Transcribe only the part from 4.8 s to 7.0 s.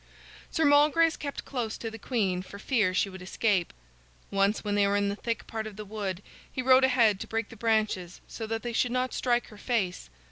were in a thick part of the wood he rode